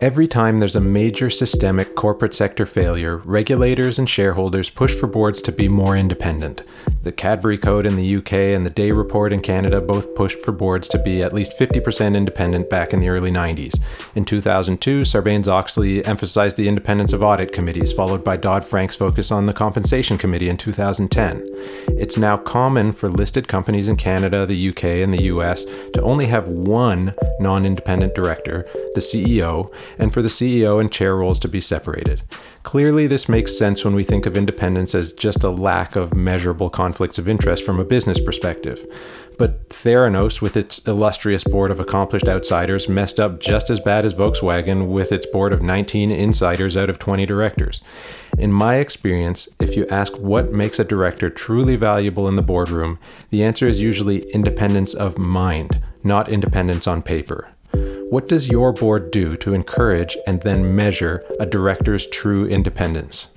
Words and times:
Every 0.00 0.26
time 0.26 0.58
there's 0.58 0.76
a 0.76 0.80
major 0.80 1.28
systemic 1.28 1.94
corporate 1.94 2.32
sector 2.32 2.64
failure, 2.64 3.18
regulators 3.18 3.98
and 3.98 4.08
shareholders 4.08 4.70
push 4.70 4.94
for 4.94 5.06
boards 5.06 5.42
to 5.42 5.52
be 5.52 5.68
more 5.68 5.94
independent. 5.94 6.62
The 7.02 7.12
Cadbury 7.12 7.58
Code 7.58 7.84
in 7.84 7.96
the 7.96 8.16
UK 8.16 8.32
and 8.32 8.64
the 8.64 8.70
Dey 8.70 8.92
Report 8.92 9.30
in 9.30 9.42
Canada 9.42 9.78
both 9.78 10.14
pushed 10.14 10.40
for 10.40 10.52
boards 10.52 10.88
to 10.88 10.98
be 10.98 11.22
at 11.22 11.34
least 11.34 11.58
50% 11.58 12.16
independent 12.16 12.70
back 12.70 12.94
in 12.94 13.00
the 13.00 13.10
early 13.10 13.30
90s. 13.30 13.78
In 14.14 14.24
2002, 14.24 15.02
Sarbanes 15.02 15.48
Oxley 15.48 16.02
emphasized 16.06 16.56
the 16.56 16.68
independence 16.68 17.12
of 17.12 17.22
audit 17.22 17.52
committees, 17.52 17.92
followed 17.92 18.24
by 18.24 18.38
Dodd 18.38 18.64
Frank's 18.64 18.96
focus 18.96 19.30
on 19.30 19.44
the 19.44 19.52
Compensation 19.52 20.16
Committee 20.16 20.48
in 20.48 20.56
2010. 20.56 21.46
It's 21.88 22.16
now 22.16 22.38
common 22.38 22.92
for 22.92 23.10
listed 23.10 23.48
companies 23.48 23.88
in 23.88 23.96
Canada, 23.96 24.46
the 24.46 24.70
UK, 24.70 24.84
and 24.84 25.12
the 25.12 25.24
US 25.24 25.66
to 25.92 26.00
only 26.00 26.24
have 26.26 26.48
one 26.48 27.14
non 27.38 27.66
independent 27.66 28.14
director, 28.14 28.66
the 28.94 29.02
CEO, 29.02 29.70
and 29.98 30.12
for 30.12 30.22
the 30.22 30.28
CEO 30.28 30.80
and 30.80 30.92
chair 30.92 31.16
roles 31.16 31.38
to 31.40 31.48
be 31.48 31.60
separated. 31.60 32.22
Clearly, 32.62 33.06
this 33.06 33.28
makes 33.28 33.56
sense 33.56 33.84
when 33.84 33.94
we 33.94 34.04
think 34.04 34.26
of 34.26 34.36
independence 34.36 34.94
as 34.94 35.12
just 35.12 35.44
a 35.44 35.50
lack 35.50 35.96
of 35.96 36.14
measurable 36.14 36.68
conflicts 36.68 37.18
of 37.18 37.28
interest 37.28 37.64
from 37.64 37.80
a 37.80 37.84
business 37.84 38.20
perspective. 38.20 38.84
But 39.38 39.70
Theranos, 39.70 40.42
with 40.42 40.54
its 40.54 40.80
illustrious 40.80 41.44
board 41.44 41.70
of 41.70 41.80
accomplished 41.80 42.28
outsiders, 42.28 42.90
messed 42.90 43.18
up 43.18 43.40
just 43.40 43.70
as 43.70 43.80
bad 43.80 44.04
as 44.04 44.14
Volkswagen 44.14 44.88
with 44.88 45.12
its 45.12 45.24
board 45.24 45.54
of 45.54 45.62
19 45.62 46.10
insiders 46.10 46.76
out 46.76 46.90
of 46.90 46.98
20 46.98 47.24
directors. 47.24 47.80
In 48.38 48.52
my 48.52 48.76
experience, 48.76 49.48
if 49.58 49.76
you 49.76 49.86
ask 49.86 50.18
what 50.18 50.52
makes 50.52 50.78
a 50.78 50.84
director 50.84 51.30
truly 51.30 51.76
valuable 51.76 52.28
in 52.28 52.36
the 52.36 52.42
boardroom, 52.42 52.98
the 53.30 53.42
answer 53.42 53.66
is 53.66 53.80
usually 53.80 54.18
independence 54.32 54.92
of 54.92 55.16
mind, 55.16 55.80
not 56.04 56.28
independence 56.28 56.86
on 56.86 57.00
paper. 57.00 57.48
What 58.10 58.26
does 58.26 58.48
your 58.48 58.72
board 58.72 59.12
do 59.12 59.36
to 59.36 59.54
encourage 59.54 60.18
and 60.26 60.42
then 60.42 60.74
measure 60.74 61.24
a 61.38 61.46
director's 61.46 62.08
true 62.08 62.44
independence? 62.44 63.28